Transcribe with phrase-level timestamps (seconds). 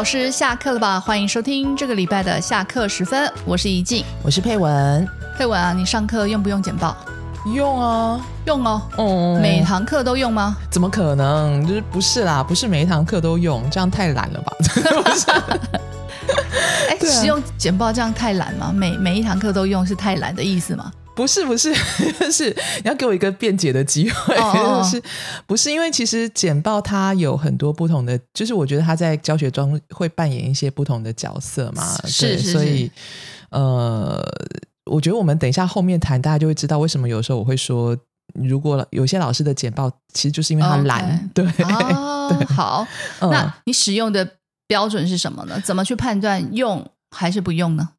[0.00, 0.98] 老师下课了吧？
[0.98, 5.06] 欢迎收听这个礼拜的下课时分，我是怡静，我是佩文。
[5.36, 6.96] 佩文啊，你上课用不用简报？
[7.54, 8.82] 用啊，用哦。
[8.96, 10.56] 哦，每堂课都用吗？
[10.70, 11.66] 怎么可能？
[11.66, 14.52] 就是不是啦，不是每一堂课都用，这样太懒了吧？
[16.88, 18.72] 哎，使用简报这样太懒吗？
[18.74, 20.90] 每每一堂课都用是太懒的意思吗？
[21.14, 21.74] 不是不是，
[22.32, 22.48] 是
[22.82, 24.34] 你要给我一个辩解的机会。
[24.82, 25.02] 是
[25.46, 31.84] 不是因为其实简报它有很多不同的，就是我觉得他在教学中会扮演一些不同的角色嘛。
[32.06, 32.90] 是是，所以
[33.50, 34.22] 呃，
[34.86, 37.96] 我觉得我们等一下后面谈，大家就会知道为什么有时候我会说，
[38.34, 41.28] 如果有些老师的简报其实就是因为他懒。
[41.34, 41.44] 对，
[42.46, 42.86] 好，
[43.20, 45.60] 那你使用的标准是什么呢？
[45.64, 47.90] 怎么去判断用还是不用呢？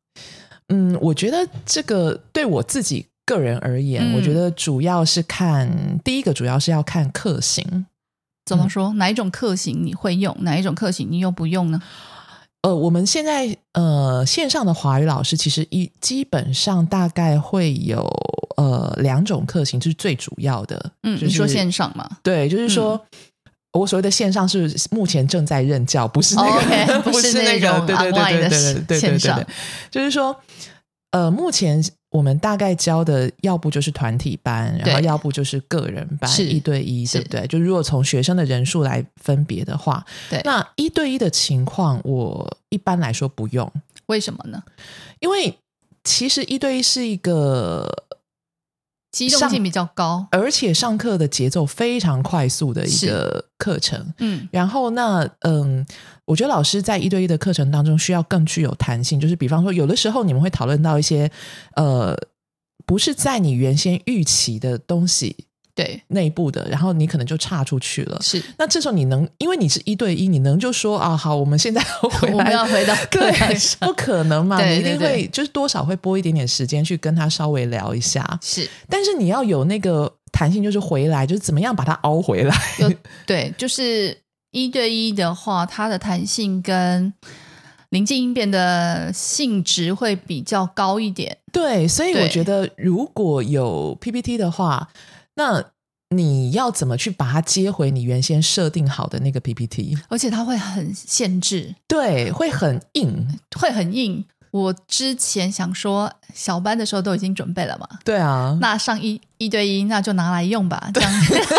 [0.71, 3.05] 嗯，我觉得这个对我自己。
[3.23, 5.69] 个人而言，我觉得主要是看
[6.03, 7.85] 第一个，主要是要看课型。
[8.45, 8.91] 怎么说？
[8.93, 10.35] 哪一种课型你会用？
[10.41, 11.81] 哪一种课型你又不用呢？
[12.63, 18.05] 呃，我们现在呃线上的华语老师其实一基本上大概会有
[18.57, 20.91] 呃两种课型，是最主要的。
[21.03, 22.09] 嗯，你说线上嘛？
[22.21, 22.99] 对，就是说
[23.73, 29.43] 我所谓的线上是目前正在任教，不是那个， 不是那个对对对对对线上，
[29.89, 30.35] 就是说
[31.11, 31.83] 呃目前。
[32.11, 37.47] 我们大概教的要不就是团体班，然后要不就是个人班，一对一，对不对？
[37.47, 43.71] 就如果从学生的人数来分别的话，对，那一对一的情况，我一般来说不用。
[44.07, 44.61] 为什么呢？
[45.21, 45.57] 因为
[46.03, 47.89] 其实一对一是一个。
[49.11, 54.13] 机动性比较高，而且上课的节奏非常快速的一个课程。
[54.19, 55.85] 嗯，然后那嗯，
[56.25, 61.29] 我觉得老师在一对一的课程当中需要更具有弹性，就是比方说，有的时候你们会讨论到一些
[61.75, 62.17] 呃，
[62.85, 65.47] 不是在你原先预期的东西。
[65.83, 68.19] 对内部的，然后你可能就岔出去了。
[68.21, 73.31] 是，那这时候你能，因为你是一对一，你能就说啊，好，我们现在回来， 我们要回到 对，
[73.79, 74.63] 不可能嘛？
[74.63, 78.39] 你一定会就是多少会拨一点点时间去跟他稍微聊一下。
[78.41, 82.55] 是，但是你要有那个弹性，就是回来，就是怎么样把它凹回来。
[83.25, 84.17] 对，就是
[84.51, 87.13] 一对一的话，它的弹性跟
[87.89, 91.37] 临近应变的性质会比较高一点。
[91.51, 94.87] 对，所以我觉得如果有 PPT 的话。
[95.41, 95.63] 那
[96.15, 99.97] 你要怎么去把它接回你原先设定好的那个 PPT？
[100.07, 104.23] 而且它会很限制，对，会很硬，会很硬。
[104.51, 111.11] 我之前想说，小班的时候都已经准备了嘛，对啊，那上一一对一，那就拿来用吧，这样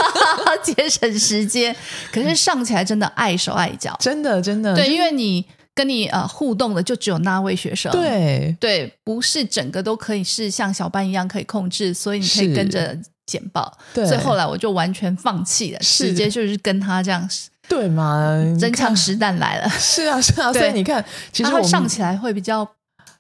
[0.63, 1.75] 节省时间。
[2.13, 5.45] 可是上起来真的碍手碍脚，真的真的，对，因为你
[5.75, 8.55] 跟你呃互动的就只有那位学生，对。
[8.61, 12.99] 对，不是整个都可以是像小班一样可以控制，所以你可以跟着。
[13.33, 17.27] 简报，所以后来我就完全放弃了，直接就是跟他这样，
[17.69, 18.37] 对嘛？
[18.61, 20.53] 真枪实弹来了，是啊，是啊。
[20.53, 22.69] 所以你看，其实上起来会比较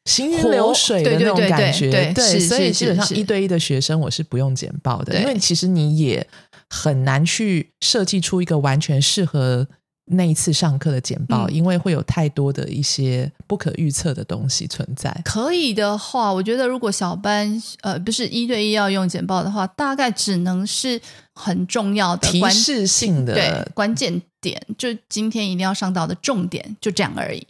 [0.04, 2.38] 行云流水的那种感觉，对。
[2.40, 6.26] 所以基本上一对一的学生，我是不用简报的，因为其实你也
[6.68, 9.66] 很难去设计出一个完全适合。
[10.12, 15.10] 那一次上课的简报，因为会有太多的一些不可预测的东西存在。
[15.24, 21.00] 可以的话，我觉得如果小班呃不是一对一要用简报的话，大概只能是
[21.34, 27.46] 很重要的提示性的对关键点，就今天一定要上到的重点，就这样而已。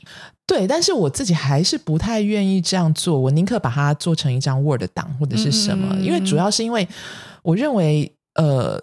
[0.46, 6.86] 对，但是我自己还是不太愿意这样做，我宁可把它做成一张 Word 档或者是什么，因为主要是因为
[7.42, 8.80] 我认为呃。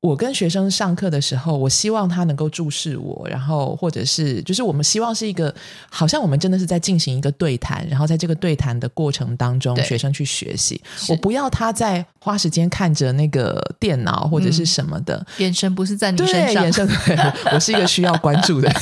[0.00, 5.54] 我跟学生上课的时候，我希望他能够注视我，然后或者是就是我们希望是一个，
[5.90, 10.80] 好像我们真的是在进行一个对谈，然后在这个对谈的过程当中，学生去学习。
[11.08, 16.88] 我不要他在花时间看着那个电脑或者是什么的，眼神不是在你身上，眼神
[17.52, 18.72] 我是一个需要关注的，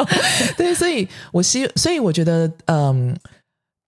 [0.56, 3.14] 对，所以我希，所以我觉得，嗯。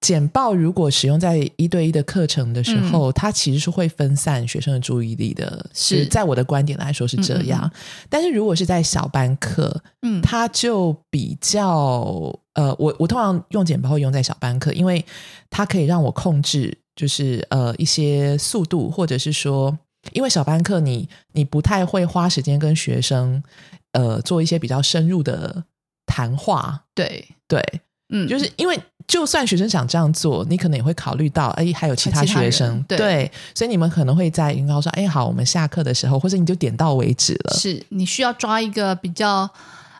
[0.05, 5.65] 简报如果使用在一对一的课程的时候，它其实是会分散学生的注意力的。
[5.73, 7.71] 是在我的观点来说是这样，
[8.11, 15.03] 但是如果是在小班课，嗯，它就比较呃，我我通常用简报会用在小班课，因为
[15.49, 19.79] 它可以让我控制，就是呃一些速度，或者是说，
[20.13, 23.43] 因为小班课你你不太会花时间跟学生
[23.93, 25.65] 呃做一些比较深入的
[26.05, 26.85] 谈话。
[26.95, 27.63] 对对。
[28.11, 37.55] 嗯，就是因为就算学生想这样做，你可能也会考虑到，哎，还有其他学生，对，所以你们可能会在应该说，哎，好，我们下课的时候，或者你就点到为止了。
[37.55, 39.49] 是你需要抓一个比较，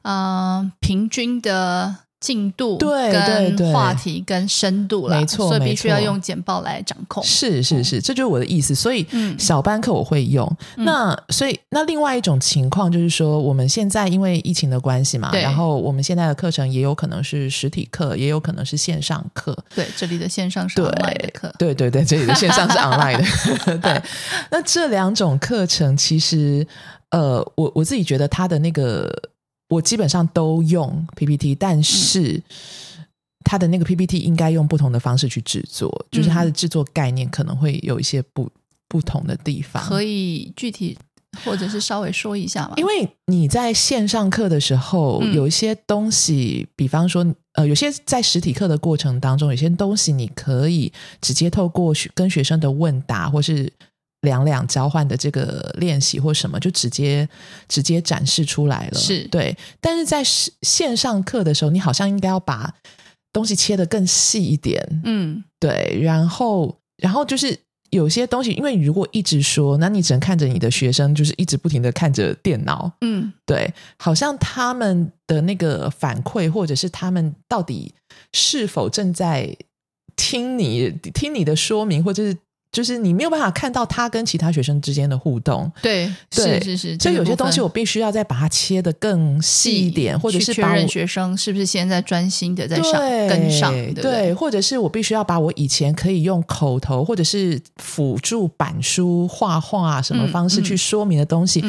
[0.03, 2.04] 嗯，平均的。
[2.25, 7.23] 进度、对对对话题跟深度了，没错，所以必须要用简报来掌控。
[7.23, 8.75] 是是是，这就是我的意思。
[8.75, 9.07] 所以
[9.39, 10.51] 小班课我会用。
[10.77, 19.55] 那所以那另外一种情况就是说，我们现在因为疫情的关系嘛，然后我们现在的课程也有可能是实体课，也有可能是线上课。
[19.75, 21.55] 对，这里的线上是 online 的课。
[21.59, 23.19] 对对对，这里的线上是 online
[23.67, 23.77] 的。
[23.77, 24.03] 对，
[24.51, 26.67] 那这两种课程其实，
[27.11, 29.13] 呃，我我自己觉得它的那个。
[29.69, 32.43] 我基本上都用 PPT，但是
[33.45, 38.51] 它的那个 PPT 应该用不同的方式去制作，就是它的制作概念可能会有一些不
[38.89, 39.83] 不同的地方。
[39.83, 40.97] 可以具体
[41.45, 42.75] 或者是稍微说一下吗？
[42.77, 53.73] 因为你在线上课的时候，有一些东西，比方说，呃，有些在实体课的过程当中，有些东西你可以直接透过跟学生的问答，或是。
[54.25, 57.29] 两两交换的这个练习或什么，就直接
[57.69, 58.99] 直接展示出来了。
[58.99, 62.75] 是对，但是在线上课的时候，你好像应该要把
[63.33, 65.03] 东西切得更细一点。
[65.05, 65.99] 嗯，对。
[66.03, 67.57] 然后，然后就是
[67.91, 72.91] 有些东西，因为你如果一直说，那你只能看着你的学生，就是一直不停的看着电脑。
[73.03, 77.95] 嗯，对，好像他们的那个反馈，或者是他们到底
[78.33, 79.57] 是否正在
[80.17, 82.37] 听你听你的说明，或者是。
[82.75, 101.65] 就是你没有办法看到他跟其他学生之间的互动，对，是是是，所以有些东西我必须要再把它切的更细一点，或者是确认学生是不是现在专心的在上跟上，对，或者是我必须要把我以前可以用口头或者是辅助板书画画什么方式去说明的东西。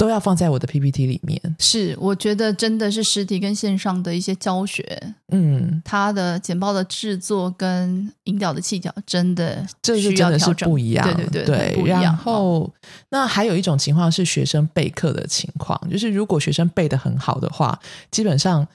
[0.00, 1.38] 都要放在我的 PPT 里面。
[1.58, 12.02] 是，我觉得真的是实体跟线上的一些教学，嗯，它的简报的制作跟引导的技巧，真的这是真的是不一样，对对对，不一样。
[12.02, 12.72] 然后，
[13.10, 17.78] 那还有一种情况是学生备课的情况，就是如果学生备的很好的话，
[18.10, 18.66] 基本上，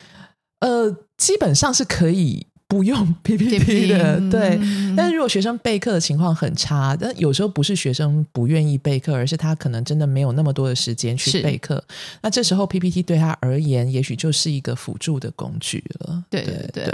[0.59, 2.45] 呃，基本上是可以。
[2.67, 4.59] 不用 PPT 的，对。
[4.97, 11.83] 但是如果学生备课的情况很差，但有时候不是学生不愿意备课，而是他可能真的没有那么多的时间去备课。
[12.21, 16.23] 那这时候 PPT 对他而言，也许就是一个辅助的工具了。
[16.29, 16.93] 对对对，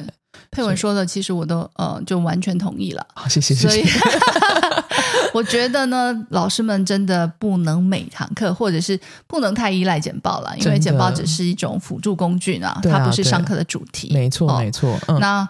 [0.52, 3.08] 佩文说的，其实我都呃就完全同意了。
[3.16, 3.84] 好，谢谢所以。
[5.34, 14.12] 我觉得呢，老师们真的不能每堂课，或者是不能太依赖简报了，因为简报只是一种辅助工具呢，它不是上课的主题。
[14.14, 15.00] 没错没错。
[15.22, 15.48] 那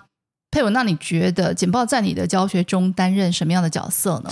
[0.52, 4.30] 佩文，那你觉得简报在你的教学中担任什么样的角色呢？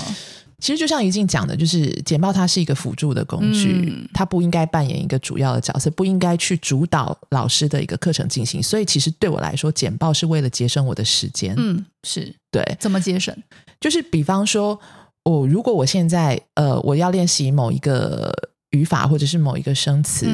[0.60, 8.62] 其实就像怡静讲的，就是简报它是一个辅助的工具，它不应该扮演一个主要的角色，不应该去主导老师的一个课程进行。
[8.62, 11.56] 所以，其实对我来说，简报是为了节省我的时间。
[11.58, 12.62] 嗯，是对。
[12.78, 13.34] 怎么节省？
[13.80, 14.78] 就是比方说，
[15.24, 18.30] 我如果我现在呃，我要练习某一个
[18.72, 20.28] 语法或者是某一个生词。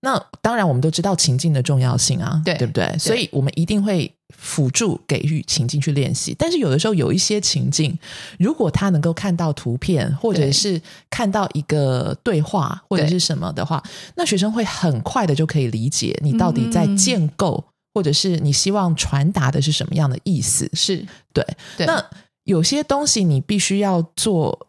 [0.00, 2.96] 那当然，我们都知道情境的重要性啊，对对不对？
[2.98, 6.34] 所以我们一定会辅助给予情境去练习。
[6.38, 7.98] 但是有的时候有一些情境，
[8.38, 13.82] 如果他能够看到图片，或者是看到一个对话或者是什么的话，
[14.16, 17.64] 那学生会很快的就可以理解你到底在建构，
[17.94, 20.70] 或者是你希望传达的是什么样的意思。
[20.74, 21.44] 是对。
[21.78, 22.04] 那
[22.44, 24.65] 有些东西你必须要做。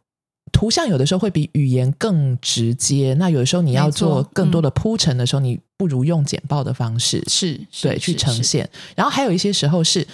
[0.58, 8.68] 图像有的时候会比语言更直接，那有的时候你要做更多的铺陈的时候，你不如用简报的方式，是对去呈现。
[8.96, 10.08] 然后还有一些时候是，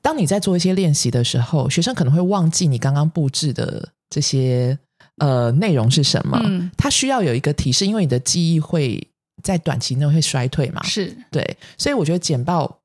[0.00, 4.78] 当你在做一些练习的时候，学生可能会忘记你刚刚布置的这些
[5.16, 6.40] 呃内容是什么，
[6.76, 9.04] 他需要有一个提示，因为你的记忆会
[9.42, 12.79] 在短期内会衰退嘛，是对，所以我觉得简报。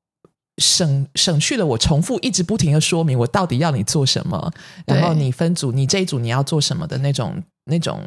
[0.58, 4.52] 省省去了我重复一直不停的说明我到底要你做什么，
[4.86, 8.00] 然后你分组，你这一组你要做什么的那种那种，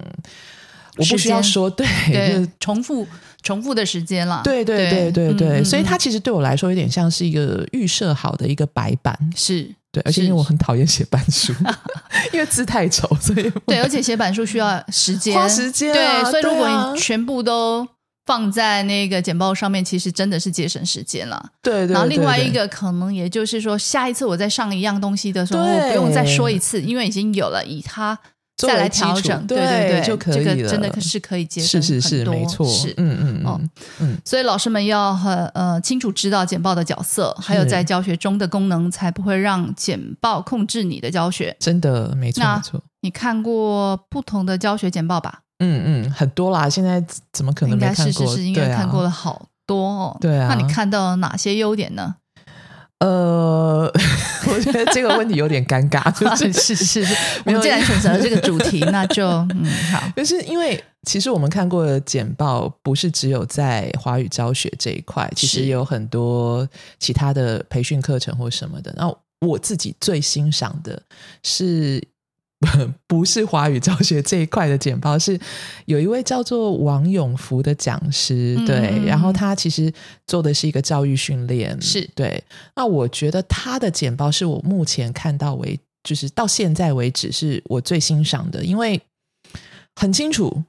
[0.98, 3.08] 我不需要说对对重复
[3.44, 5.12] 重复的时间了，对对对。
[5.12, 11.54] 对对，所以它其实对我来说有点像是一个预设好的一个白板，是对，而且因为我很讨厌写板书，
[12.34, 15.36] 因为字太丑，所以对，而且写板书需要时间。
[15.36, 17.88] 花时间，对，所以如果你全部都。
[18.30, 21.44] 放在那个简报上面，其实真的是节省时间了。
[21.64, 21.94] 对对。
[21.96, 28.16] 然后另外一个可能，也就是说，下一次我再上一样东西的时候，我不用再说一次，因为已经有了，以它
[28.56, 30.44] 再来调整，对对对，就可以了。
[30.44, 33.70] 这个真的是可以节省很多，没错，是嗯嗯嗯
[34.02, 34.22] 嗯。
[34.24, 41.58] 所以老师们要很呃清楚知道简报的角色，还有在教学中的功能，才不会让简报控制你的教学。
[41.60, 42.84] 真的没错没错。
[43.02, 45.40] 你看过不同的教学简报吧？
[45.60, 46.70] 嗯嗯，很多啦。
[46.70, 48.26] 现在怎么可能没看过？
[48.28, 50.18] 是是是，应该看过了好多哦。
[50.20, 52.16] 对啊，那你看到了哪些优点呢？
[53.00, 53.90] 呃，
[54.52, 56.04] 我觉得这个问题有点尴尬。
[56.36, 60.04] 是 是是，我们既然选择了这个主题，那就嗯好。
[60.18, 66.68] 就是因为其实我们看过的简报，不是只有在华语教学这一块，其实有很多
[67.00, 68.94] 其他的培训课程或什么的。
[68.98, 71.02] 然后我自己最欣赏的
[71.42, 72.06] 是，
[73.08, 75.40] 不是华语教学这一块的简报，是
[75.86, 79.92] 有一位叫做王永福的讲师，对，然后他其实
[80.28, 82.44] 做的是一个教育训练，是对。
[82.76, 89.02] 那我觉得他的简报是我目前看到为，就是到现在为止是我最欣赏的，因为
[89.96, 90.64] 很清楚。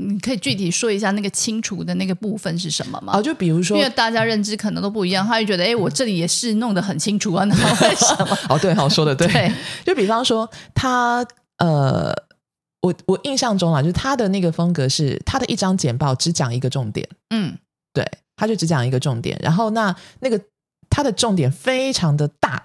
[0.00, 3.12] 你可以具体说一下那个清除的那个部分是什么吗？
[3.16, 8.38] 哦，就比如说，因为大家认知可能都不一样，他就觉得，哎，我这里也是弄得很清楚啊，那为什么？
[8.48, 9.52] 哦，对，好说的对。
[9.84, 11.24] 就比方说，他
[11.58, 12.12] 呃，
[12.80, 17.56] 我我印象中啊，就是他的那个风格是，他的一张简报只讲一个重点，嗯，
[17.92, 20.40] 对，他就只讲一个重点，然后那那个
[20.88, 22.62] 他的重点非常的大，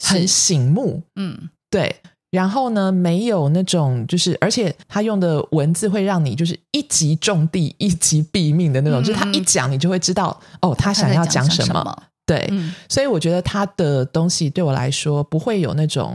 [0.00, 1.96] 很醒目，嗯，对。
[2.30, 12.02] 然后呢，没有那种就是，而且他用的文字会让你就是一击中地、一击毙命的那种，就是他一讲你就会知道哦，他想要讲什么。
[12.26, 12.46] 对，
[12.90, 16.14] 所以我觉得他的东西对我来说不会有那种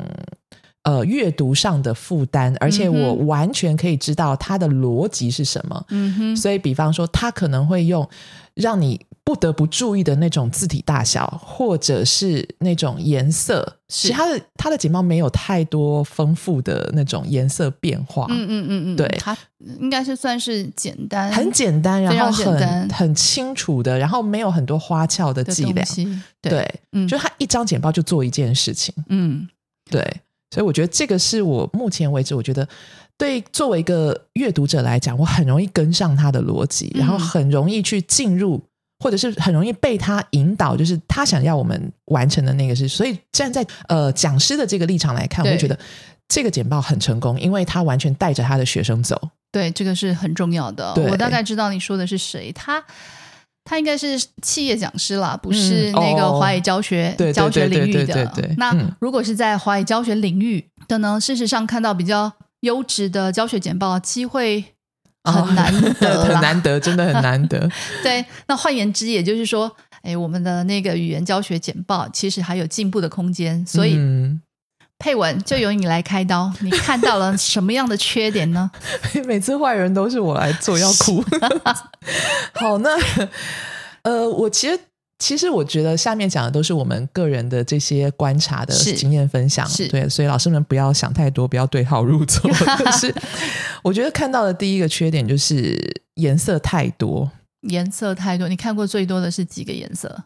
[0.83, 5.85] 呃阅读上的负担，而且我完全可以知道它的逻辑是什么。
[5.89, 8.07] 嗯哼，所以比方说他可能会用
[8.53, 8.99] 让你。
[9.25, 18.25] 不得不注意的那种字体大小，或者是那种颜色，其他的他的简报没有太多丰富的那种颜色变化。
[18.29, 19.35] 嗯嗯嗯嗯，对，它
[19.79, 25.85] 应该是算是简单，很简单，然后很很清楚的，然后没有很多花俏的伎俩。
[26.41, 28.93] 对，嗯，就他一张简报就做一件事情。
[29.07, 29.47] 嗯，
[29.89, 30.05] 对，
[30.53, 32.67] 所以我觉得这个是我目前为止，我觉得
[33.17, 38.61] 对作为一个阅读者来讲，我很容易跟上他的逻辑，然后很容易去进入。
[38.99, 42.87] 或者是很容易被他引导，就是他想要我们完成的那个事。
[42.87, 45.77] 所以站在呃讲师的这个立场来看，我会觉得
[46.29, 49.19] 这个简报很成功，因为他完全带着他的学生走。
[49.51, 50.93] 对，这个是很重要的。
[51.09, 52.81] 我大概知道你说的是谁，他
[53.65, 58.31] 他应该是企业讲师啦，不是那个华语教学教学领域的。
[58.57, 61.19] 那如果是在华语教学领域的呢？
[61.19, 64.65] 事实上，看到比较优质的教学简报机会。
[65.23, 67.71] 很难得， 很难得，真的很难得。
[68.03, 73.65] 对，那换言之，也就是说，哎，我们的那个语言教学简报其实还有进步的空间。
[73.65, 73.95] 所以，
[75.03, 78.71] 佩文就由你来开刀， 你看到了什么样的缺点呢？
[79.27, 81.21] 每次坏人都是我来做，要哭。
[82.55, 82.89] 好，那
[84.03, 84.79] 呃，我其实。
[85.19, 92.51] 其实我觉得下面讲的都是我们个人的这些观察的经验分享，对，所以老师们不要想太多，不要对号入座。
[92.99, 93.13] 是，
[93.83, 95.79] 我觉得看到的第一个缺点就是
[96.15, 97.31] 颜色太多，
[97.69, 98.49] 颜色太多。
[98.49, 100.23] 你看过最多的是几个颜色？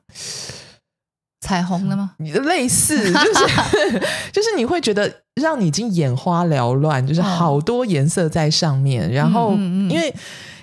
[1.41, 2.11] 彩虹的吗？
[2.17, 3.99] 你的类似，就是
[4.33, 10.13] 就是你会觉得让你已经眼花缭乱，就是好多颜色在上面，然后因为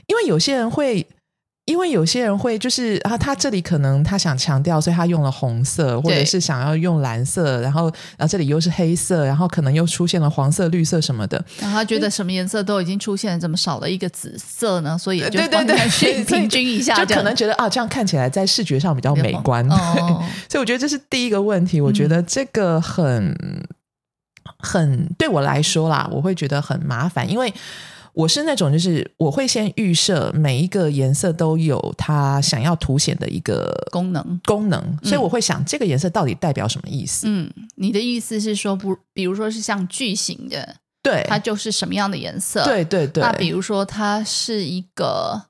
[0.06, 1.06] 因为有些人会。
[1.66, 11.42] 因为有些人会就是啊，他这里可能他想强调，所以他用了红色，或者是想要用蓝色，然后啊这里又是黑色，然后可能又出现了黄色、绿色什么的。
[11.58, 14.98] 然后他觉得什么颜色都已经出现了，怎么少了一个紫色呢？
[14.98, 19.66] 所以就对对去平均一下，就可能觉得啊，这样看起来在视觉上比较美观。
[20.50, 21.80] 所以我觉得这是第一个问题。
[21.80, 23.34] 我觉得这个很
[24.58, 27.50] 很对我来说啦，我会觉得很麻烦，因为。
[28.14, 37.26] 我是那种，就是我会先预设每一个颜色都有它想要凸显的一个功能功能，所以我会想这个颜色到底代表什么意思？
[37.28, 42.64] 嗯，你的意思是说，不，比如说是像巨型的，对，它就是什么样的颜色？
[42.64, 43.22] 对对对。
[43.22, 45.42] 那比如说它是一个。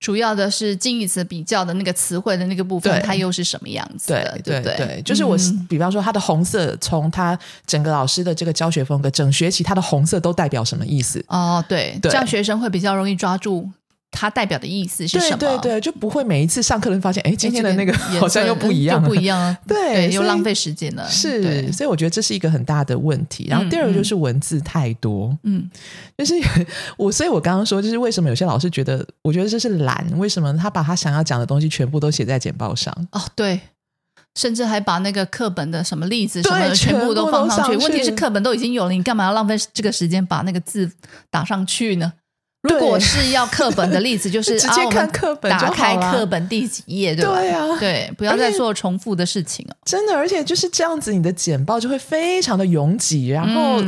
[0.00, 4.38] 主要的是近义词比较的那个词汇的那个部分，它又是什么样子的？
[4.44, 5.36] 对对对，就是我，
[5.68, 7.36] 比方说它的红色，从它
[7.66, 11.24] 整个老师的这个教学风格，整学期它的红色都代表什么意思？
[11.28, 13.68] 哦，对，这样学生会比较容易抓住。
[14.10, 15.36] 它代表的意思是什么？
[15.36, 21.08] 对对对，就不会每一次上课人发现，哎，今天的那个好像又不一样，不一样， 对，又浪费时间了。
[21.08, 23.46] 是，所以我觉得这是一个很大的问题。
[23.48, 25.70] 然后第二个就是文字太多，嗯，
[26.16, 26.34] 就是
[26.96, 32.92] 我，所以我刚刚说，就是为什么有些老师觉得，我觉得这是懒，为什么他把他想要讲的东西全部都写在简报上？
[33.12, 33.60] 哦，对，
[34.34, 37.76] 甚至还把那个课本的什么例子什么的全部都放上去。
[37.76, 40.90] 问题是课本都已经有了，你干嘛要浪费这个时间把那个字
[41.30, 42.12] 打上去呢？
[42.62, 47.36] 如果是要课本的例子，就是 直接看课本，打开课本第几页，对吧？
[47.36, 49.76] 对啊，对，不要再做重复的事情哦。
[49.84, 53.80] 真的，而且就是这样子，你的简报就会非常的拥挤，然后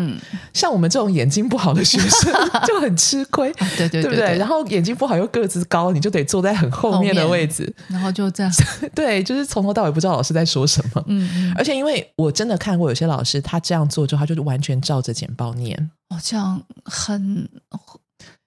[0.54, 2.32] 像我们这种眼睛不好的学生
[2.64, 4.38] 就很吃亏，对对对不对？
[4.38, 8.52] 然后眼睛不好又个子高，你就得坐在很后面的位置，然后就这样，
[8.94, 11.04] 对，就是从头到尾不知道老师在说什么。
[11.08, 15.90] 嗯，而且因为我真的看过有些老师，他这样做之后，他就是完全照着简报念。
[16.10, 17.48] 哦，这样很。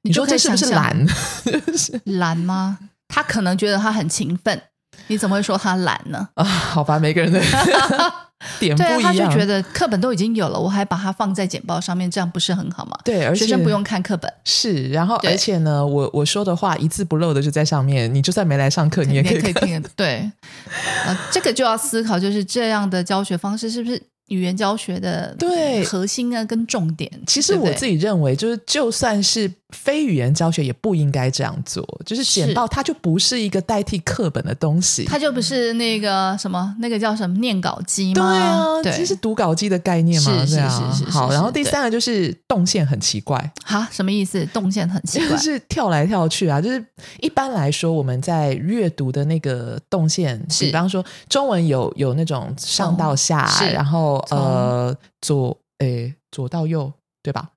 [0.04, 1.06] 你说这是不是懒？
[2.06, 2.78] 懒吗？
[3.08, 4.62] 他可能觉得他很勤奋，
[5.08, 6.30] 你怎么会说他懒呢？
[6.36, 7.40] 啊，好吧，每个人的
[8.60, 9.02] 点不一样。
[9.02, 12.98] 他就觉得课本都已经有了，我还把它放在简报上面，这样不是很好吗？
[13.06, 14.32] 对，而学生不用看课本。
[14.44, 19.82] 是，然后而且呢，我我说的话一字不漏的就在上面，你就算没来上课，你也可以听。
[19.96, 20.30] 对，
[21.06, 24.02] 呃，这个就要思考，就是这样的教学方式是不是？
[24.30, 31.84] 语言教学的对核心啊，跟重点，其实我自己认为，就是就算是非语言教学，也不应该这样做。
[32.06, 38.82] 就是简报，它就不是一个代替课本的东西，它就不是那个什么，那个叫什么念稿机吗？
[38.82, 41.10] 对啊，其实读稿机的概念嘛，是是是是。
[41.10, 44.46] 好，然后第三个就是动线很奇怪，哈，什么意思？
[44.54, 46.62] 动线很奇怪，就是跳来跳去啊。
[46.62, 46.86] 就是
[47.20, 54.14] 一般来说，我们在阅读的那个动线，比方说中文有有那种上到下，然后。
[54.30, 57.48] 呃，左诶，左到右，对吧？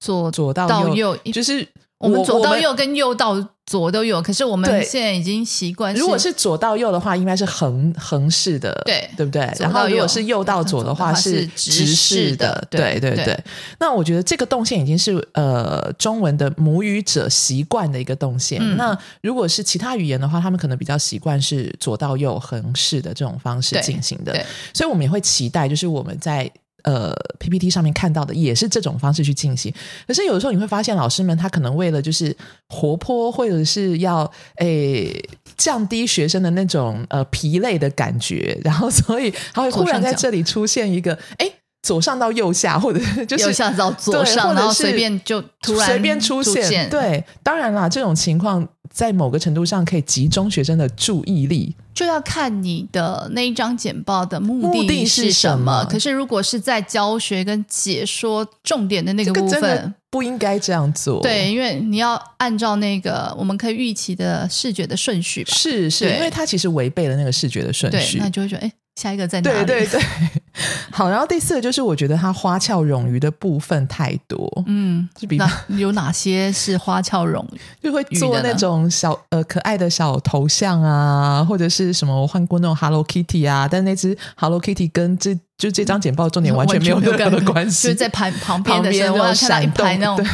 [0.00, 3.48] 左左到右，就是我们左到右跟右到。
[3.66, 5.94] 左都有，可是我们现在已经习惯。
[5.94, 9.48] 如果是左到右的话，应该是横横式的，对对不对？
[9.60, 13.38] 然后如果是右到左的话，是直式的，对对对。
[13.78, 18.60] 那我觉得这个动线已经是呃中文的母语者习惯的一个动线。
[18.76, 24.32] 那如果是其他语言的话，他们可能比较习惯是左到右横式的这种方式进行的。
[24.74, 26.50] 所以我们也会期待，就是我们在。
[26.84, 29.72] 呃，PPT 上面看到的也是这种方式去进行，
[30.06, 32.36] 可是有的时候你会发现，老师们他可能为了就是
[32.68, 35.12] 活泼，或者是要诶
[35.56, 41.52] 降低学生的那种呃疲累的感觉，然后所以他会忽然在这里出现一个诶。
[41.82, 46.90] 左上到右下，或者就是右下到左上，然后随便就突然随便出现。
[46.90, 51.74] 对，当然啦，这种情况在某个程度上可以集中学生的注意力。
[51.94, 55.84] 就要看你的那一张简报的目的是什么。
[55.84, 61.20] 可是如果是在教学跟解说重点的那个部分，不应该这样做。
[61.22, 65.44] 对，因为你要按照那个我们可以预期的视觉的顺序。
[65.46, 68.72] 是是，因为它其实违背了那个视觉的顺序，那就会觉得哎。
[68.96, 69.64] 下一个在哪里？
[69.64, 70.00] 对对对，
[70.90, 71.08] 好。
[71.08, 74.50] 然后第四个就是，我觉得它花俏冗余的部分太多。
[74.66, 77.60] 嗯，就比方有哪些是花俏冗余？
[77.84, 82.20] 就会做那种小呃可爱的小头像啊，或者是什么？
[82.20, 90.26] 我换过那种 Hello Kitty 啊，但那只 Hello Kitty 跟这就是这张简报重点完全没有任何的关系，就是在旁旁边的时候看到一排那种。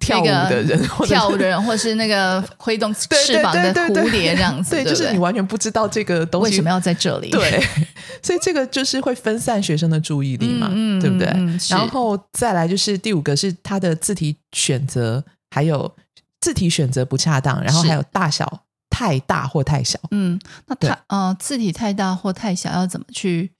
[0.00, 2.92] 跳舞的人，跳舞的人，或是那个挥动
[3.24, 7.64] 翅膀的蝴蝶这样子，对，就是你完全不知道这个东西为什么要在这里，对，
[8.20, 10.68] 所以这个就是会分散学生的注意力嘛，
[11.00, 11.26] 对不对？
[11.70, 15.90] 然后再来就是第五个是他的字体选择，还有
[16.40, 23.52] 字体选择不恰当，然后还有大小太大或太小，嗯，那太呃字体太大或太小要怎么去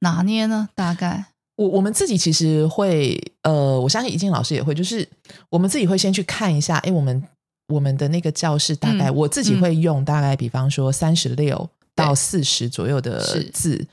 [0.00, 0.68] 拿捏呢？
[0.74, 1.26] 大概。
[1.56, 5.06] 我我们自己其实会，呃，我相信怡静老师也会，就是
[5.50, 7.20] 我们自己会先去看一下，哎，我们
[7.74, 13.20] 我们的那个教室大概，我自己会用大概，比方说三十六到四十左右的
[13.52, 13.84] 字，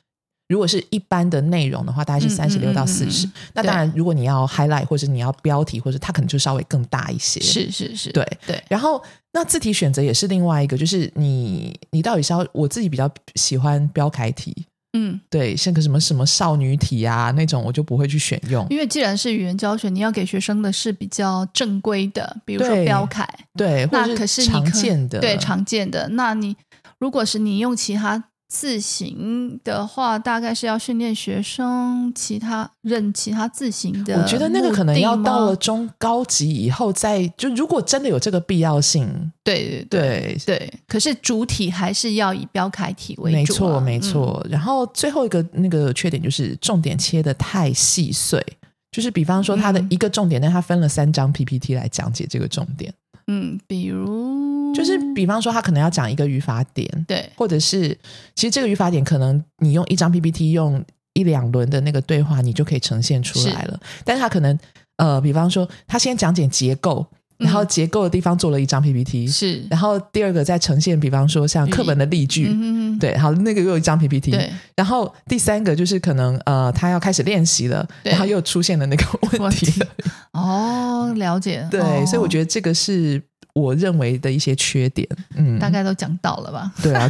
[0.48, 3.28] 如果是一般的内容的话，大概是三十六到四十。
[3.56, 7.41] 那当然，如果你要 highlight 或者你要标题，或者它可能就稍微更大一些。
[7.41, 8.63] 是是是，对对。
[8.70, 14.56] 然后那字体选择也是另外一个，就是你你到底是要，我自己比较喜欢标楷体。
[14.97, 18.65] 嗯，对，像个什么什么少女体啊那种，我就不会去选用。
[18.69, 23.27] 因为既然是语言教学，你要给学生的是比较正规的，比如说标楷，
[23.58, 26.08] 对，那可是常见的，对常见的。
[26.10, 26.55] 那你
[26.97, 28.23] 如果是你用其他。
[28.56, 34.18] 字形的话，大概是要训练学生其他认其他字形的。
[34.18, 39.06] 我觉得那个可能要到了中高级以后再就，如果真的有这个必要性，
[39.44, 40.74] 对对对对。
[40.88, 43.36] 可是主体还是要以标楷体为主。
[43.36, 44.48] 没错没错。
[44.50, 48.41] 然后最后一个那个缺点就是重点切的太细碎，
[48.89, 52.94] 就是比方说它的一个重点，但它分了三张 PPT 来讲解这个重点。
[53.27, 57.97] 嗯，比如就是比方说，他可能要讲一个语法点，对，或者是
[58.35, 60.83] 其实这个语法点可能你用一张 PPT 用
[61.13, 63.79] 一两轮的那个对话，你就可以呈现出来了。
[64.03, 64.57] 但是他可能
[64.97, 67.05] 呃，比方说他先讲解结构。
[67.38, 69.65] 然后结构的地方做了一张 PPT，是。
[69.69, 74.50] 然后第二个再呈现，比方说像课本的例句，嗯对，好，那个又一张 PPT，对。
[74.76, 79.06] 然后第三个就是可能呃，他要开始练习了，然后又出现了那个
[79.39, 79.84] 问题。
[80.32, 81.67] 哦，了解。
[81.71, 83.21] 对，所以我觉得这个是
[83.54, 85.08] 我认为的一些缺点。
[85.36, 86.71] 嗯，大概都讲到了吧？
[86.82, 87.10] 对啊，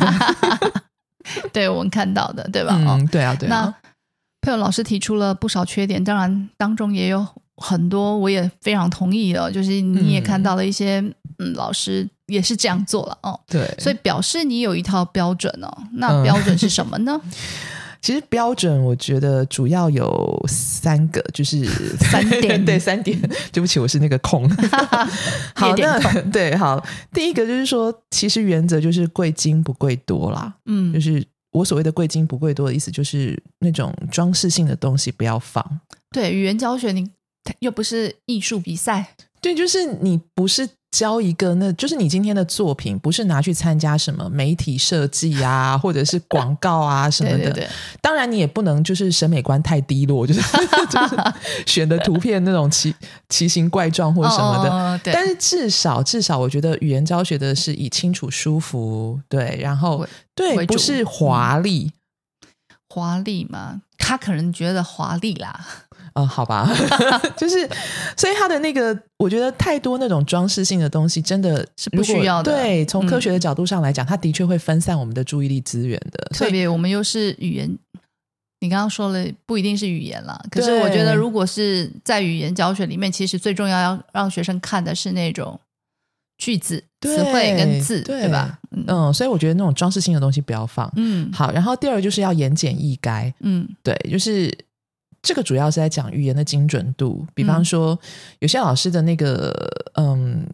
[1.54, 2.76] 对 我们看到的，对吧？
[2.88, 3.50] 嗯，对啊，对啊。
[3.50, 3.76] 那
[4.42, 7.26] 佩友老师提出了不少缺点，当然当中也有。
[7.58, 11.00] 很多我也非常同意的，就是你也看到了一些，
[11.40, 13.40] 嗯，老师也是这样做了哦。
[13.48, 15.70] 对，所以表示你有一套标准哦。
[15.94, 17.20] 那标准是什么呢？
[18.02, 21.66] 其实标准我觉得主要有三个，就是
[21.98, 23.20] 三点， 对三点。
[23.52, 24.48] 对不起，我是那个空。
[25.56, 26.86] 好那，对，好。
[27.12, 30.54] 第一个就是说，其实原则就是贵精不贵多啦。
[30.66, 35.66] 嗯，就是我所谓的贵精不贵多的意思，就是那种装饰性的东西不要放。
[36.12, 37.10] 对，语言教学你
[37.60, 39.16] 又不是艺术比赛。
[39.42, 40.70] 对，就是你不是。
[40.92, 47.70] 教一个，那就是你今天的作品，不是拿去参加什么媒体设计啊，或者是广告啊 什么的。
[48.00, 50.40] 当然，你也不能就是审美观太低落，就是
[51.68, 52.96] 选的图片那种奇
[53.28, 55.12] 奇形怪状或者什么的。
[55.12, 61.92] 但是至少至少，我觉得语言教学的是以清楚、舒服，对，然后对，不是华丽，
[62.88, 63.82] 华丽嘛？
[63.98, 65.60] 他可能觉得华丽啦。
[66.18, 66.66] 嗯，好吧，
[67.36, 67.70] 就是，
[68.16, 72.54] 所以他的那个，我觉得太多那种装饰性的东西，真的是不需要的。
[72.54, 76.30] 对，从科学的角度上来讲，它的确会分散我们的注意力资源的。
[76.32, 77.78] 特别我们又是语言，
[78.62, 80.42] 你刚刚说了，不一定是语言了。
[80.50, 85.60] 可是我觉得，如果是在语言教学里面，其实最重要要让学生看的是那种
[86.38, 88.58] 句子、词汇跟字，对吧？
[88.88, 90.90] 嗯，所以我觉得那种装饰性的东西不要放。
[90.96, 91.52] 嗯，好。
[91.52, 93.34] 然后第二个就是要言简意赅。
[93.42, 94.58] 嗯，对，就是。
[95.26, 98.00] 这个主要是在讲语言的精准度，比方说
[98.40, 99.52] 有些老师的那个
[99.96, 100.46] 嗯，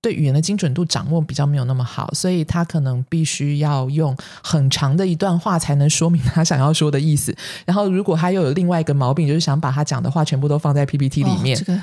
[0.00, 7.36] 对语言的精准度掌握比较没有那么好，所以他可能必须要用很长的一段话才能说明他想要说的意思。
[7.66, 11.78] 然后如果他又有另外一个毛病，就是想把他讲的话全部都放在 PPT 里面，这个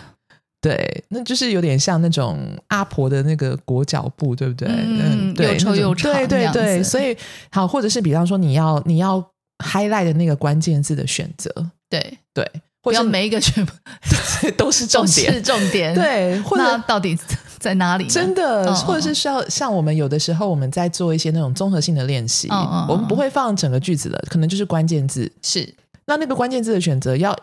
[0.60, 4.68] 对，那就是有点像那种阿婆的那个裹脚布，对不对？
[4.68, 6.84] 嗯，对又臭又长，对对对。
[6.84, 7.16] 所以
[7.52, 9.24] 好，或者是比方说你要你要
[9.60, 11.52] highlight 的那个关键字的选择。
[11.90, 12.50] 对对，
[12.82, 13.74] 或者每一个全部
[14.58, 15.94] 都是重点，是重点。
[15.94, 17.18] 对，或者到底
[17.60, 18.08] 在哪里？
[18.08, 22.48] 真的，或者是需要像我们有的时候我们在做一些那种综合性的练习，
[22.88, 25.32] 我们不会放整个句子的，可能就是关键字。
[25.42, 27.38] 是，那那个关键字的选择要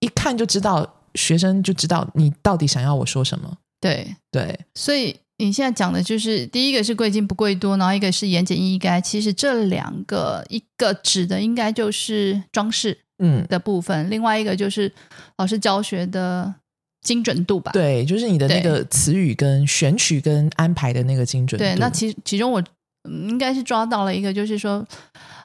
[0.00, 3.56] 一看就知道，学生就知道你到底想要我说什么。
[3.80, 9.00] 对对，所以你现在讲的就是第一个是贵精不贵多，然后一个是言简意赅。
[9.00, 12.98] 其实这两个，一个指的应该就是装饰。
[13.18, 14.92] 嗯的部分，另外一个就是
[15.38, 16.54] 老师教学的
[17.02, 17.72] 精准度吧。
[17.72, 21.58] 对，就是你的那个词语跟选取跟安排的那个精准。
[21.58, 22.62] 对，那其其中我
[23.04, 24.86] 应该是抓到了一个，就是说，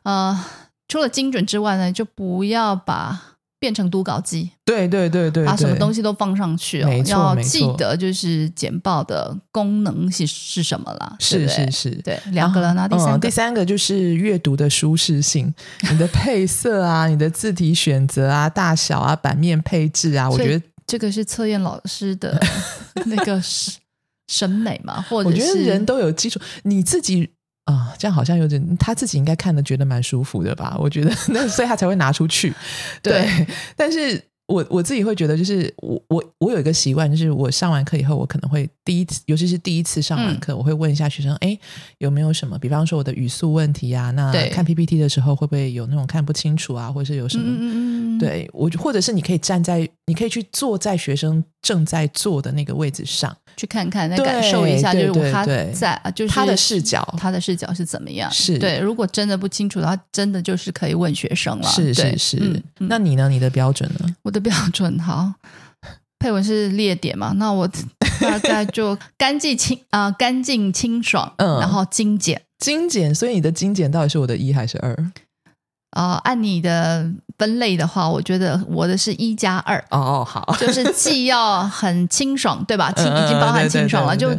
[0.04, 0.46] 呃，
[0.88, 3.31] 除了精准之外呢，就不要把。
[3.62, 6.90] 变成读稿机，对对对对，把什么东西都放上去哦。
[7.06, 11.16] 要记得就是简报的功能是是什么了？
[11.20, 15.54] 是是是，对，两个人那第三个，第三个就是阅读的舒适性，
[15.92, 22.42] 你的配色啊， 你的字体选择啊，大小啊，版面配置啊，我觉得这个是测验老师的
[23.06, 23.40] 那个
[24.28, 27.30] 审美嘛，或 者我觉得人都有基础，你自己。
[27.66, 30.76] 啊，这样好像有点，他自己应该看的觉得蛮舒服的吧？
[30.80, 32.54] 我觉得那所以他才会拿出去。
[33.02, 34.22] 对，但是
[34.52, 41.58] 我我自己会觉得，就是我我我有一个习惯，就是我上完课以后，我可能会第一次，尤其是第一次上完课，我会问一下学生，哎，
[42.00, 42.58] 有没有什么？
[42.60, 48.20] 比方说我的语速问题啊，那看 PPT 的时候会不会有那种看不清楚啊，或者是有什么？
[48.20, 53.36] 对我，或者是你可以站在，你可以去坐在学生正在坐的那个位置上。
[53.58, 58.32] 去看看，那感受一下，就是他在，就是他的视角，他的视角是怎么样？
[58.32, 58.80] 是对。
[58.80, 61.68] 如果真的不清楚的话，真的就是可以问学生了。
[61.70, 62.64] 是是是。
[62.78, 63.28] 那你呢？
[63.28, 64.16] 你的标准呢？
[64.24, 65.34] 我的标准好，
[66.20, 67.34] 配文是列点嘛？
[67.38, 67.68] 那我
[68.20, 73.14] 大概就干净清啊， 干净清爽，嗯，然后精简，精简。
[73.16, 74.96] 所以你的精简到底是我的一还是二？
[75.92, 82.92] 啊，按你的分类的话，我觉得我的是一加二哦，好， 就是既要很清爽，对吧？
[82.94, 84.30] 清已经包含清爽了，就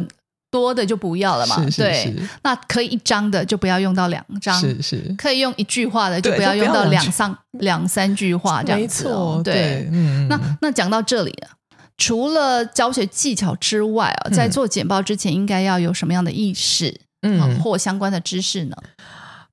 [0.53, 1.65] 多的就不要了嘛。
[1.75, 9.07] 对，那可以一张的就不要用到两张，是是，可以用一句话的就不要用到两三两三句话这样子。
[9.07, 9.41] 哦。
[9.43, 10.27] 对，嗯。
[10.27, 11.35] 那那讲到这里，
[11.97, 18.75] 除了教学技巧之外啊，在做简报之前应该要有什么样的意识，嗯，或相关的知识呢？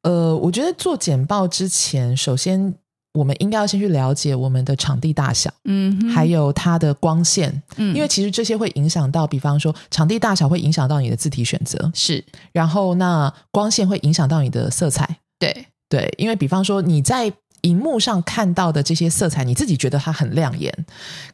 [0.02, 2.74] 呃，我觉得做简报之前，首先
[3.12, 15.66] 我们应该要先去了解我们的场地大小，嗯，还有它的光线，嗯，因为其实这些会影响到，比方说场地大小会影响到你的字体选择，是，然后那光线会影响到你的色彩，对。
[15.88, 17.32] 对，因为比方说你在。
[17.62, 20.74] 荧幕上看到的这些色彩，你自己觉得它很亮眼，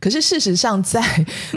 [0.01, 1.01] 可是事实上，在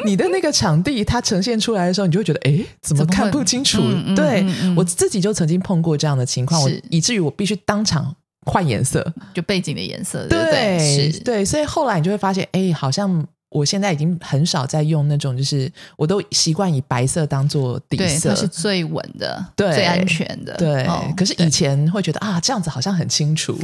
[0.06, 3.82] 你的那个场地它呈现出来的时候，你就会觉得，哎，怎么看不清楚？
[4.16, 4.46] 对
[4.78, 8.16] 我自己就曾经碰过这样的情况，我以至于我必须当场
[8.50, 20.56] 换颜色，就背景的颜色，对对，对，所以后来你就会发现，哎，好像我现在已经很少在用那种，就是我都习惯以白色当做底色，是最稳的，对，最安全的。
[20.56, 23.58] 对，可是以前会觉得啊，这样子好像很清楚，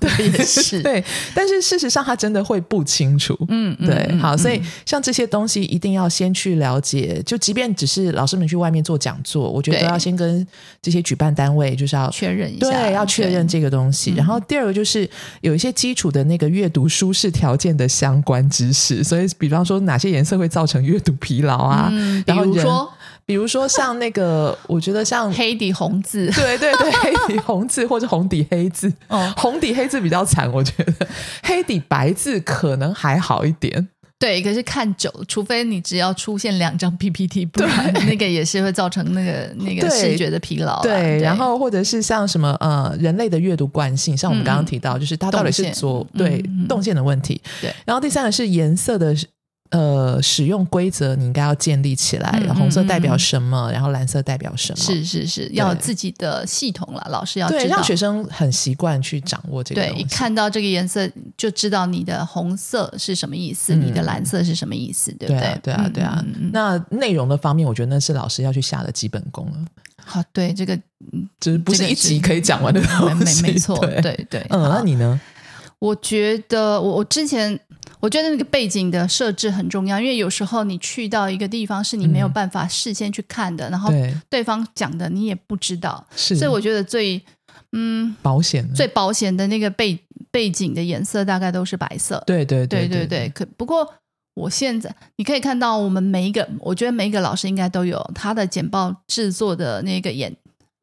[0.00, 1.04] 对，也是对。
[1.36, 3.38] 但是事实上，它真的会不清楚。
[3.48, 4.12] 嗯，对。
[4.18, 7.22] 好，所以像这些东西，一定要先去了解。
[7.24, 10.44] 就即便只是老师们去外面做讲座，我觉得都要先跟
[10.82, 14.12] 这些举办单位就是要确认一下，对，要确认这个东西。
[14.16, 15.08] 然后第二个就是
[15.42, 19.27] 有一些基础的那个阅读舒适条件的相关知识，所以。
[19.38, 21.92] 比方说，哪些颜色会造成阅读疲劳啊？
[22.26, 22.92] 然后比如说，
[23.26, 31.06] 比如说像那个， 我觉得像黑底红字，对对对，黑底红字或者红底黑字，哦，红底黑字比较惨，我觉得
[31.42, 33.88] 黑底白字可能还好一点。
[34.18, 40.82] 对，可是看久，除非你只要出现两张 PPT，不然那个也是会造成那个 那个视觉的疲劳。
[40.82, 47.40] 对，然后或者是像什么呃，人类的阅读惯性，像我们刚刚提到，就是它到底是左对动线的问题。
[47.60, 49.14] 对，然后第三个是颜色的。
[49.70, 52.42] 呃，使用规则你应该要建立起来。
[52.54, 53.70] 红色代表什么？
[53.70, 54.78] 然后蓝色代表什么？
[54.82, 57.06] 是是是，要自己的系统了。
[57.10, 59.82] 老师要对让学生很习惯去掌握这个。
[59.82, 65.58] 对，一看到这个颜色就知道你的红色是什么意思，你的蓝色是什么意思，对不对？
[65.62, 66.24] 对啊，对啊。
[66.50, 69.58] 那内容的方面，我觉得那是老师要去下的基本功了。
[70.02, 70.74] 好，对这个，
[71.38, 73.42] 就是不是一集可以讲完的东西。
[73.42, 74.46] 没错，对对。
[74.48, 75.20] 嗯，那你呢？
[75.78, 77.60] 我觉得我我之前。
[78.00, 83.92] 我觉得那个背景的设置很重要，因为有时候你去到一个地方是你没有办法事先去看的，然后
[84.28, 87.20] 对方讲的你也不知道，所以我觉得最
[87.72, 89.98] 嗯保险、最保险的那个背
[90.30, 92.22] 背景的颜色大概都是白色。
[92.26, 93.28] 对对对对对。
[93.30, 93.92] 可不过
[94.34, 100.36] 我现在你可以看到，我们每一个，我觉得每一个老师应该都有他的简报制作的那个眼。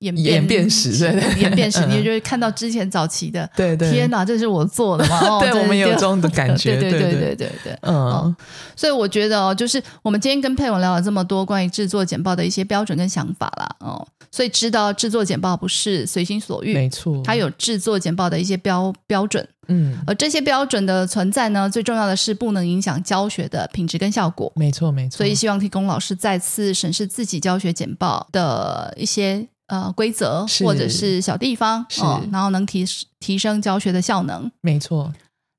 [0.05, 5.39] 演演变史，对演变史，你就会看到之前早期的，对对，天哪，这是我做的吗？
[5.41, 7.51] 对，我们有这种的感觉，对对对对对。
[7.63, 8.35] 对，嗯，
[8.75, 29.47] 所以我觉得哦，就是我们今天跟佩文聊了这么多关于制作简报的一些标准跟想法啦，哦，所以知道制作简报不是随心所欲，没错，它有制作简报的一些标标准，嗯，而这些标准的存在呢，最重要的是不能影响教学的品质跟效果，没错没错，所以希望提供老师再次审视自己教学简报的一些。
[29.67, 32.85] 呃，规则或者是小地方哦，然后能提
[33.19, 35.13] 提升教学的效能，没错。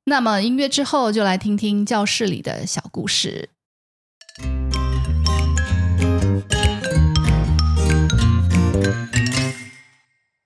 [0.05, 3.49] 那么音乐之后，就来听听教室里的小故事。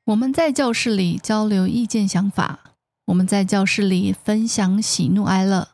[0.06, 2.60] 我们在教室里交流意见想法，
[3.06, 5.68] 我们在教室里分享喜怒哀乐。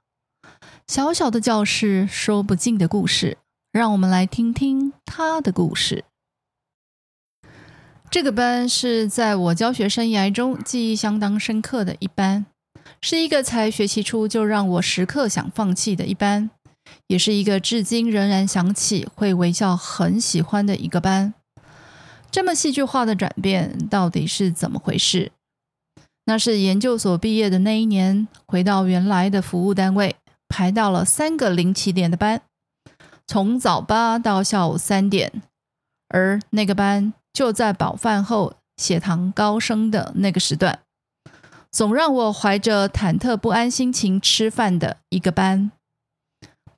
[0.89, 3.39] 小小的教室，说不尽的故事，
[3.73, 6.05] 让我们来听听他的故事。
[8.09, 12.47] 这个班是在我教学生涯中记忆相当深刻的一班，
[13.03, 16.49] 是一个才学期初就让我时刻想放弃的一班，
[17.09, 21.35] 也是一个至今仍然想起会微笑、很喜欢的一个班。
[22.31, 25.33] 这么戏剧化的转变到底是怎么回事？
[26.25, 30.17] 那是研究所毕业的那一年，回到原来的服务单位，
[30.49, 32.41] 排到了三个零起点的班，
[33.27, 35.43] 从早八到下午三点，
[36.09, 37.13] 而那个班。
[37.37, 40.79] 就在饱饭后血糖高升的那个时段，
[41.71, 45.71] 总让我怀着忐忑不安心情吃饭的一个班。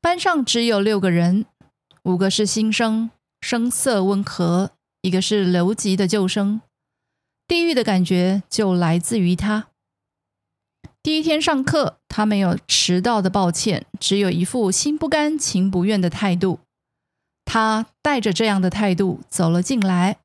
[0.01, 1.47] 班上只有六个人，
[2.03, 4.71] 五个是新生，声色温和；
[5.03, 6.61] 一个是留级的旧生。
[7.47, 9.69] 地狱的感觉就来自于他。
[11.05, 16.59] 第一天上课，他没有迟到的抱歉，只有一副心不甘情不愿的态度。
[17.45, 20.19] 他带着这样的态度走了进来。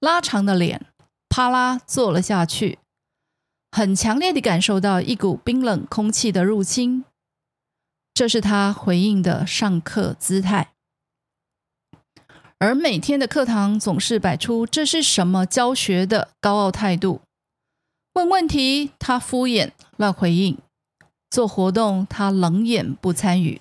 [0.00, 0.86] 拉长的脸，
[1.28, 2.78] 啪啦坐了下去，
[3.70, 7.04] 很强烈的感受到一股冰冷空气的入侵。
[8.14, 10.72] 这是他回应的上课姿态。
[12.58, 17.20] 而每天的课堂总是摆出这是什么教学的高傲态度。
[18.14, 20.56] 问问题，他敷衍乱回应；
[21.28, 23.60] 做活动，他冷眼不参与。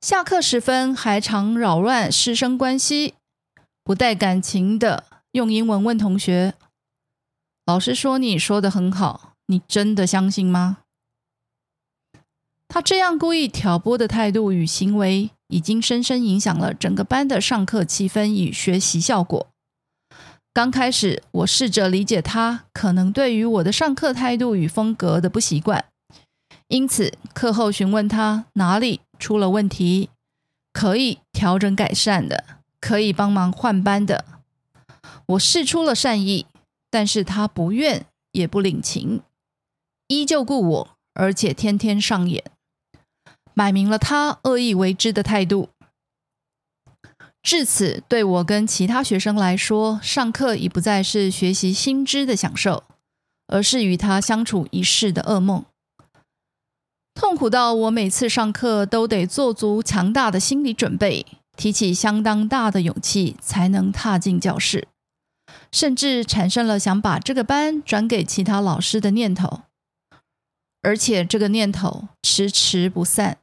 [0.00, 3.14] 下课时分，还常扰乱师生关系。
[3.84, 6.54] 不带感情的用英文问同学
[7.66, 10.78] ：“老师说你说的很好，你真的相信吗？”
[12.68, 19.48] 他这样故意挑拨的态度与行为，已经深深影响了整个班的上课气氛与学习效果。
[20.52, 25.84] 刚开始，我试着理解他可能对于我的上课态度与风格的不习惯，
[26.68, 30.10] 因此课后询问他哪里出了问题，
[30.72, 32.44] 可以调整改善的。
[32.80, 34.24] 可以帮忙换班的，
[35.28, 36.46] 我试出了善意，
[36.90, 39.20] 但是他不愿也不领情，
[40.06, 42.42] 依旧顾我，而且天天上演。
[43.54, 45.68] 摆明了他恶意为之的态度。
[47.42, 52.84] 至此，对我跟其他学生来说，上课已不再是学习新知的享受，
[53.46, 55.64] 而是与他相处一世的噩梦。
[57.14, 64.86] 痛苦到我每次上课都得做足强大的心理准备，提起相当大的勇气才能踏进教室，
[65.70, 69.62] 甚至产生了想把这个班转给其他老师的念头，
[70.82, 73.38] 而且这个念头迟迟不散。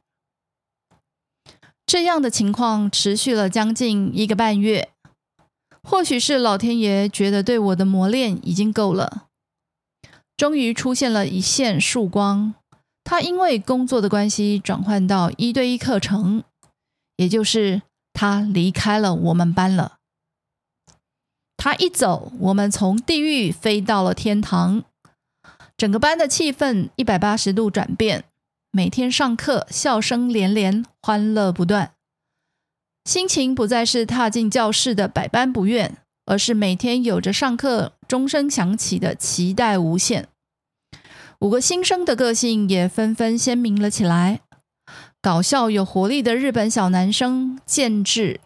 [1.86, 4.90] 这样的情况持续了将近一个半月，
[5.82, 9.28] 或许是老天爷觉得对我的磨练已经够了，
[10.36, 12.54] 终于出现了一线曙光。
[13.04, 16.42] 他因为工作的关系转换到一对一课程，
[17.16, 19.95] 也就是他离开了我们班了。
[21.66, 24.84] 他一走，我们从地狱飞到了天堂，
[25.76, 28.22] 整个班的气氛一百八十度转变。
[28.70, 31.90] 每天上课，笑声连连，欢乐不断，
[33.04, 40.28] 心情不再是踏进教室的百般不愿，而是每天有着上课钟声响起的期待无限。
[41.40, 44.42] 五个新生的个性也纷纷鲜明了起来：
[45.20, 48.38] 搞笑有活力的日本小男生建志，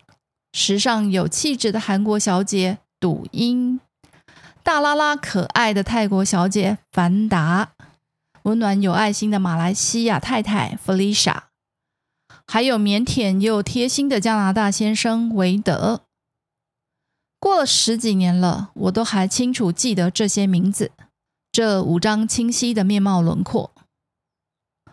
[0.54, 3.80] 时尚有气质的韩国小姐笃英，
[4.62, 7.72] 大拉拉可爱的泰国小姐凡达，
[8.42, 11.48] 温暖有爱心的马来西亚太太弗丽莎，
[12.46, 16.02] 还有腼腆又贴心的加拿大先生韦德。
[17.38, 20.92] 过了十几年了，我都还清楚记得这些名字。
[21.50, 23.72] 这五张清晰的面貌轮廓，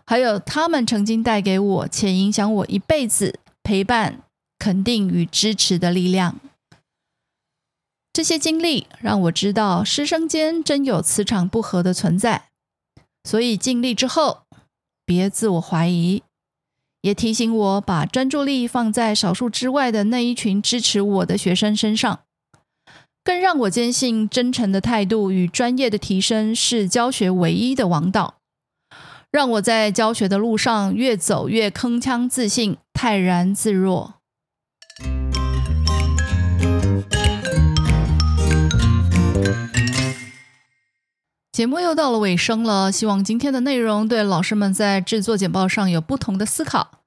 [0.06, 4.24] 还有他们曾经带给我且影响我一辈子陪伴、
[4.58, 6.40] 肯定与支持的力量。
[8.18, 12.46] 这些经历让我知道师生间真有磁场不合的存在，
[13.24, 14.40] 所以尽力之后
[15.06, 16.24] 别自我怀疑，
[17.02, 22.22] 也提醒我把专注力放在少数之外的那一群支持我的学生身上。
[23.24, 28.40] 更让我坚信，真诚的态度与专业的提升是教学唯一的王道，
[29.30, 34.17] 让我在教学的路上越走越铿锵自信、泰然自若。
[41.58, 47.02] 节目又到了尾声了，希望今天的内容对老师们在制作简报上有不同的思考。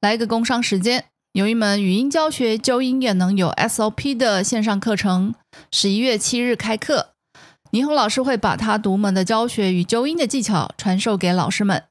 [0.00, 1.06] 来一个工商时间。
[1.32, 5.34] 有一门语音教学纠音也能有 SOP 的线上课程，
[5.72, 7.14] 十一月七日开课。
[7.72, 11.82] 倪虹老师会把他独门的教学与纠音的技巧传授给老师们，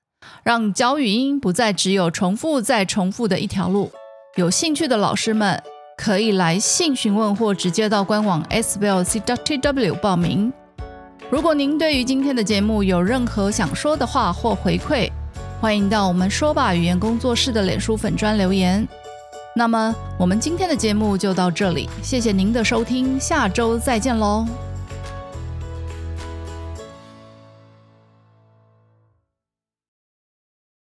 [0.42, 3.92] 让教语音不再只有重复再重复的一条路。
[4.38, 5.62] 有兴趣的老师们
[5.98, 10.54] 可以来信询问或直接到官网 sblc.tw 报名。
[11.32, 15.10] 如果您对于今天的节目有任何想说的话或回馈，
[15.60, 18.88] 欢迎到我们说吧语言工作室的脸书粉砖留言。
[19.56, 24.46] 那么，我们今天的节目就到这里，谢谢您的收听，下周再见喽。